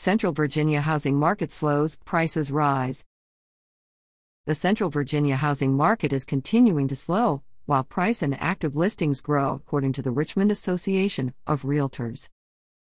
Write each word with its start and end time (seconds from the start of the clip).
Central 0.00 0.32
Virginia 0.32 0.80
housing 0.80 1.14
market 1.14 1.52
slows, 1.52 1.98
prices 2.06 2.50
rise. 2.50 3.04
The 4.46 4.54
Central 4.54 4.88
Virginia 4.88 5.36
housing 5.36 5.74
market 5.74 6.10
is 6.10 6.24
continuing 6.24 6.88
to 6.88 6.96
slow, 6.96 7.42
while 7.66 7.84
price 7.84 8.22
and 8.22 8.34
active 8.40 8.74
listings 8.74 9.20
grow, 9.20 9.56
according 9.56 9.92
to 9.92 10.00
the 10.00 10.10
Richmond 10.10 10.50
Association 10.50 11.34
of 11.46 11.64
Realtors. 11.64 12.30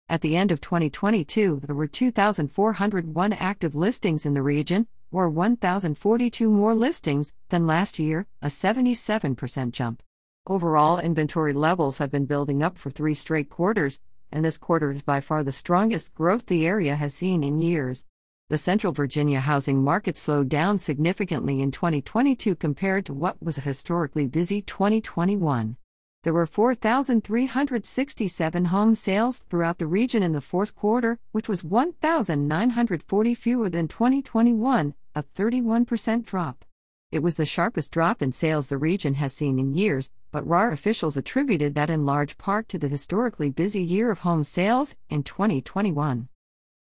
At 0.07 0.21
the 0.21 0.35
end 0.35 0.51
of 0.51 0.61
2022, 0.61 1.61
there 1.65 1.75
were 1.75 1.87
2,401 1.87 3.33
active 3.33 3.73
listings 3.73 4.23
in 4.23 4.35
the 4.35 4.43
region, 4.43 4.85
or 5.11 5.27
1,042 5.27 6.51
more 6.51 6.75
listings 6.75 7.33
than 7.49 7.65
last 7.65 7.97
year, 7.97 8.27
a 8.43 8.47
77% 8.47 9.71
jump. 9.71 10.03
Overall, 10.45 10.99
inventory 10.99 11.53
levels 11.53 11.97
have 11.97 12.11
been 12.11 12.25
building 12.27 12.61
up 12.61 12.77
for 12.77 12.91
three 12.91 13.15
straight 13.15 13.49
quarters, 13.49 13.99
and 14.31 14.43
this 14.43 14.57
quarter 14.57 14.91
is 14.91 15.01
by 15.01 15.19
far 15.19 15.43
the 15.43 15.51
strongest 15.51 16.13
growth 16.13 16.45
the 16.45 16.65
area 16.65 16.95
has 16.95 17.13
seen 17.13 17.43
in 17.43 17.59
years. 17.59 18.05
The 18.49 18.57
Central 18.57 18.93
Virginia 18.93 19.41
housing 19.41 19.83
market 19.83 20.17
slowed 20.17 20.49
down 20.49 20.77
significantly 20.77 21.61
in 21.61 21.71
2022 21.71 22.55
compared 22.55 23.05
to 23.05 23.13
what 23.13 23.41
was 23.43 23.57
a 23.57 23.61
historically 23.61 24.25
busy 24.25 24.61
2021. 24.61 25.77
There 26.23 26.33
were 26.33 26.45
4,367 26.45 28.65
home 28.65 28.95
sales 28.95 29.39
throughout 29.49 29.77
the 29.77 29.87
region 29.87 30.23
in 30.23 30.33
the 30.33 30.41
fourth 30.41 30.75
quarter, 30.75 31.19
which 31.31 31.47
was 31.47 31.63
1,940 31.63 33.35
fewer 33.35 33.69
than 33.69 33.87
2021, 33.87 34.93
a 35.15 35.23
31% 35.23 36.25
drop. 36.25 36.65
It 37.09 37.23
was 37.23 37.35
the 37.35 37.45
sharpest 37.45 37.91
drop 37.91 38.21
in 38.21 38.33
sales 38.33 38.67
the 38.67 38.77
region 38.77 39.13
has 39.13 39.31
seen 39.31 39.59
in 39.59 39.73
years, 39.73 40.09
but 40.29 40.45
RAR 40.45 40.71
officials 40.71 41.15
attributed 41.15 41.73
that 41.73 41.89
in 41.89 42.05
large 42.05 42.37
part 42.37 42.67
to 42.67 42.77
the 42.77 42.89
historically 42.89 43.49
busy 43.49 43.81
year 43.81 44.11
of 44.11 44.19
home 44.19 44.43
sales 44.43 44.97
in 45.09 45.23
2021. 45.23 46.27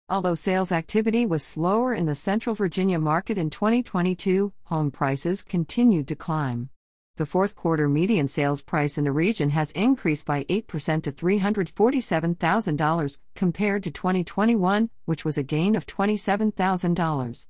Although 0.09 0.35
sales 0.35 0.73
activity 0.73 1.27
was 1.27 1.43
slower 1.43 1.93
in 1.93 2.07
the 2.07 2.15
Central 2.15 2.55
Virginia 2.55 2.99
market 2.99 3.37
in 3.37 3.51
2022, 3.51 4.51
home 4.65 4.91
prices 4.91 5.43
continued 5.43 6.09
to 6.09 6.17
climb. 6.17 6.71
The 7.17 7.27
fourth 7.27 7.55
quarter 7.55 7.87
median 7.87 8.27
sales 8.27 8.63
price 8.63 8.97
in 8.97 9.05
the 9.05 9.13
region 9.13 9.51
has 9.51 9.73
increased 9.73 10.25
by 10.25 10.45
8% 10.45 11.03
to 11.03 11.13
$347,000 11.13 13.19
compared 13.35 13.83
to 13.83 13.91
2021, 13.91 14.89
which 15.05 15.27
was 15.27 15.37
a 15.37 15.43
gain 15.43 15.77
of 15.77 15.87
$27,000. 15.87 17.47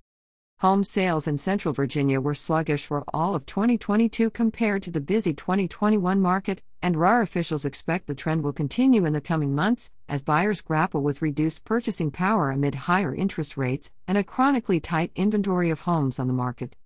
Home 0.59 0.85
sales 0.85 1.27
in 1.27 1.37
Central 1.37 1.75
Virginia 1.75 2.21
were 2.21 2.33
sluggish 2.33 2.87
for 2.87 3.05
all 3.13 3.35
of 3.35 3.45
2022 3.45 4.31
compared 4.31 4.83
to 4.85 4.91
the 4.91 5.01
busy 5.01 5.35
2021 5.35 6.21
market, 6.21 6.63
and 6.81 6.97
RAR 6.97 7.21
officials 7.23 7.65
expect 7.65 8.07
the 8.07 8.15
trend 8.15 8.43
will 8.43 8.53
continue 8.53 9.05
in 9.05 9.13
the 9.13 9.21
coming 9.21 9.55
months 9.55 9.91
as 10.09 10.23
buyers 10.23 10.63
grapple 10.63 11.03
with 11.03 11.21
reduced 11.21 11.65
purchasing 11.65 12.11
power 12.11 12.51
amid 12.51 12.75
higher 12.75 13.15
interest 13.15 13.57
rates 13.57 13.91
and 14.07 14.17
a 14.17 14.25
chronically 14.25 14.79
tight 14.79 15.11
inventory 15.17 15.71
of 15.71 15.81
homes 15.81 16.19
on 16.19 16.29
the 16.29 16.33
market. 16.33 16.77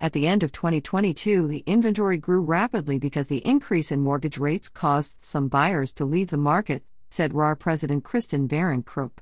At 0.00 0.12
the 0.12 0.26
end 0.26 0.42
of 0.42 0.52
2022, 0.52 1.48
the 1.48 1.64
inventory 1.66 2.16
grew 2.16 2.40
rapidly 2.40 2.98
because 2.98 3.26
the 3.26 3.44
increase 3.46 3.92
in 3.92 4.00
mortgage 4.00 4.38
rates 4.38 4.68
caused 4.68 5.22
some 5.24 5.48
buyers 5.48 5.92
to 5.94 6.04
leave 6.04 6.30
the 6.30 6.38
market, 6.38 6.84
said 7.10 7.34
RAR 7.34 7.56
President 7.56 8.04
Kristen 8.04 8.46
Baron 8.46 8.82
Krupp. 8.82 9.20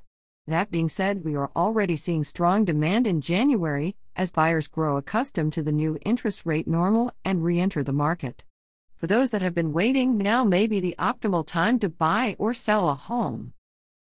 That 0.49 0.71
being 0.71 0.89
said, 0.89 1.27
we 1.27 1.37
are 1.37 1.51
already 1.55 1.95
seeing 1.95 2.25
strong 2.25 2.65
demand 2.65 3.07
in 3.07 3.21
January 3.21 3.95
as 4.17 4.31
buyers 4.31 4.67
grow 4.67 4.97
accustomed 4.97 5.53
to 5.53 5.63
the 5.63 5.73
new 5.73 5.99
interest 6.07 6.47
rate 6.47 6.67
normal 6.67 7.13
and 7.23 7.45
re 7.45 7.61
enter 7.61 7.83
the 7.83 7.93
market. 7.93 8.47
For 8.97 9.07
those 9.07 9.29
that 9.29 9.43
have 9.43 9.55
been 9.55 9.75
waiting, 9.75 10.17
now 10.17 10.45
may 10.45 10.67
be 10.67 10.81
the 10.81 10.95
optimal 10.99 11.47
time 11.47 11.79
to 11.81 11.91
buy 11.91 12.35
or 12.39 12.55
sell 12.55 12.89
a 12.89 12.95
home. 12.95 13.53